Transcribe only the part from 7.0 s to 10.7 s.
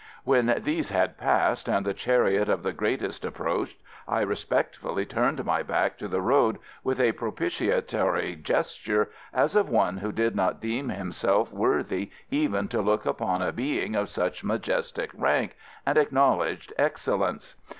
propitiatory gesture, as of one who did not